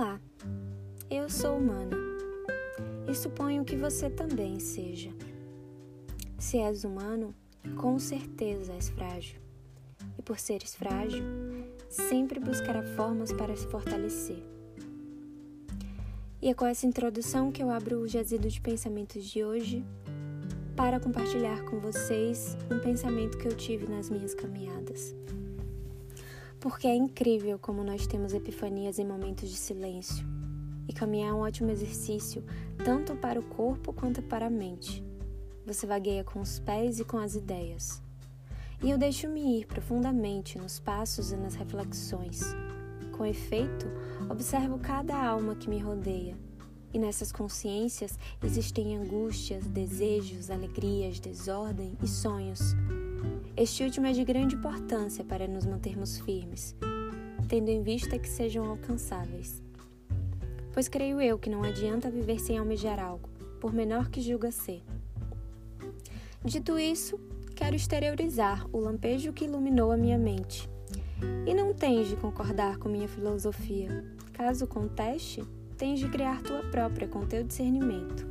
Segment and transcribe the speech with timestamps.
[0.00, 0.18] Olá,
[1.10, 1.94] eu sou humana
[3.06, 5.10] e suponho que você também seja.
[6.38, 7.34] Se és humano,
[7.76, 9.38] com certeza és frágil.
[10.18, 11.22] E por seres frágil,
[11.90, 14.42] sempre buscará formas para se fortalecer.
[16.40, 19.84] E é com essa introdução que eu abro o jazido de pensamentos de hoje
[20.74, 25.14] para compartilhar com vocês um pensamento que eu tive nas minhas caminhadas.
[26.60, 30.26] Porque é incrível como nós temos epifanias em momentos de silêncio.
[30.86, 32.44] E caminhar é um ótimo exercício,
[32.84, 35.02] tanto para o corpo quanto para a mente.
[35.66, 38.02] Você vagueia com os pés e com as ideias.
[38.82, 42.42] E eu deixo-me ir profundamente nos passos e nas reflexões.
[43.16, 43.86] Com efeito,
[44.28, 46.36] observo cada alma que me rodeia.
[46.92, 52.74] E nessas consciências existem angústias, desejos, alegrias, desordem e sonhos.
[53.56, 56.74] Este último é de grande importância para nos mantermos firmes,
[57.48, 59.62] tendo em vista que sejam alcançáveis.
[60.72, 63.28] Pois creio eu que não adianta viver sem almejar algo,
[63.60, 64.82] por menor que julga ser.
[66.44, 67.20] Dito isso,
[67.54, 70.70] quero exteriorizar o lampejo que iluminou a minha mente.
[71.46, 74.04] E não tens de concordar com minha filosofia.
[74.32, 75.44] Caso conteste,
[75.76, 78.29] tens de criar tua própria com teu discernimento.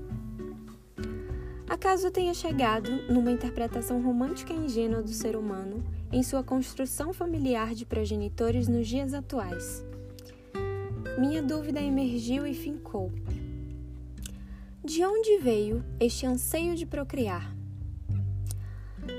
[1.69, 7.75] Acaso tenha chegado numa interpretação romântica e ingênua do ser humano em sua construção familiar
[7.75, 9.85] de progenitores nos dias atuais?
[11.19, 13.11] Minha dúvida emergiu e fincou.
[14.83, 17.55] De onde veio este anseio de procriar?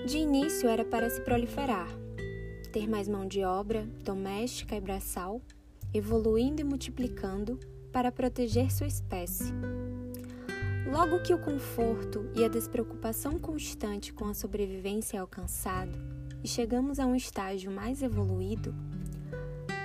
[0.05, 1.89] De início era para se proliferar,
[2.73, 5.41] ter mais mão de obra, doméstica e braçal,
[5.95, 7.61] evoluindo e multiplicando
[7.93, 9.53] para proteger sua espécie.
[10.87, 15.93] Logo que o conforto e a despreocupação constante com a sobrevivência é alcançado
[16.43, 18.75] e chegamos a um estágio mais evoluído,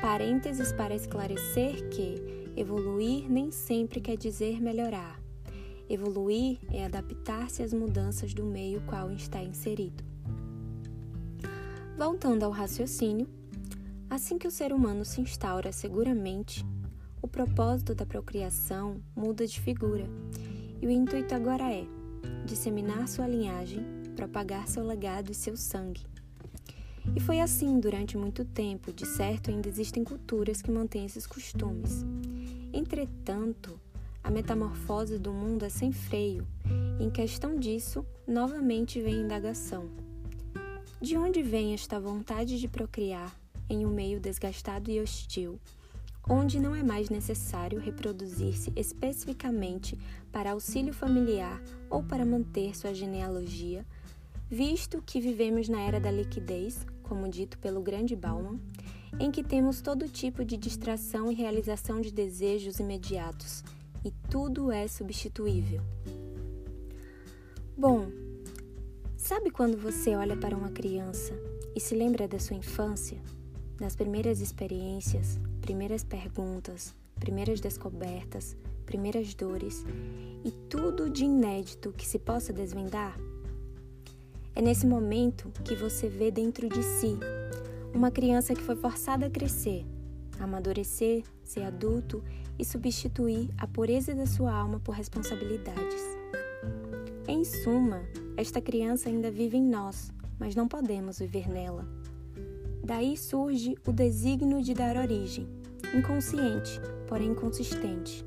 [0.01, 5.19] parênteses para esclarecer que evoluir nem sempre quer dizer melhorar.
[5.89, 10.03] Evoluir é adaptar-se às mudanças do meio qual está inserido.
[11.97, 13.27] Voltando ao raciocínio,
[14.09, 16.66] assim que o ser humano se instaura seguramente,
[17.22, 20.07] o propósito da procriação muda de figura
[20.81, 21.86] e o intuito agora é
[22.46, 23.84] disseminar sua linhagem,
[24.16, 26.06] propagar seu legado e seu sangue.
[27.16, 32.03] E foi assim durante muito tempo, de certo ainda existem culturas que mantêm esses costumes.
[32.74, 33.80] Entretanto,
[34.24, 36.47] a metamorfose do mundo é sem freio,
[37.00, 39.88] e em questão disso, novamente vem a indagação.
[41.00, 43.36] De onde vem esta vontade de procriar
[43.69, 45.59] em um meio desgastado e hostil,
[46.30, 49.97] onde não é mais necessário reproduzir-se especificamente
[50.31, 53.86] para auxílio familiar ou para manter sua genealogia,
[54.50, 58.59] visto que vivemos na era da liquidez, como dito pelo grande Bauman,
[59.19, 63.63] em que temos todo tipo de distração e realização de desejos imediatos,
[64.03, 65.81] e tudo é substituível.
[67.78, 68.09] Bom,
[69.18, 71.34] sabe quando você olha para uma criança
[71.75, 73.19] e se lembra da sua infância,
[73.80, 78.55] das primeiras experiências, primeiras perguntas, primeiras descobertas,
[78.85, 79.83] primeiras dores
[80.43, 83.17] e tudo de inédito que se possa desvendar?
[84.53, 87.17] É nesse momento que você vê dentro de si
[87.95, 89.83] uma criança que foi forçada a crescer,
[90.39, 92.23] amadurecer, ser adulto
[92.59, 96.03] e substituir a pureza da sua alma por responsabilidades.
[97.27, 98.03] Em suma,
[98.37, 101.87] esta criança ainda vive em nós, mas não podemos viver nela.
[102.85, 105.50] Daí surge o desígnio de dar origem,
[105.91, 108.23] inconsciente, porém consistente.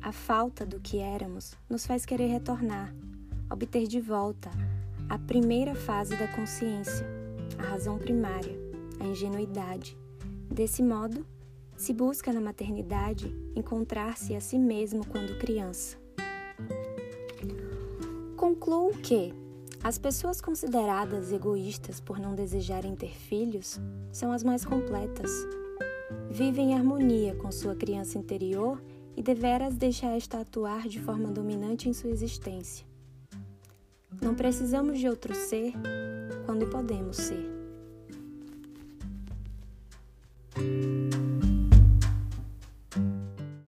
[0.00, 2.94] A falta do que éramos nos faz querer retornar,
[3.50, 4.50] obter de volta
[5.10, 7.06] a primeira fase da consciência,
[7.58, 8.58] a razão primária,
[8.98, 9.94] a ingenuidade.
[10.50, 11.26] Desse modo,
[11.76, 15.98] se busca na maternidade encontrar-se a si mesmo quando criança.
[18.38, 19.34] Concluo que
[19.84, 23.80] as pessoas consideradas egoístas por não desejarem ter filhos
[24.12, 25.30] são as mais completas.
[26.30, 28.80] Vivem em harmonia com sua criança interior
[29.16, 32.86] e deveras deixar esta atuar de forma dominante em sua existência.
[34.22, 35.72] Não precisamos de outro ser
[36.46, 37.50] quando podemos ser.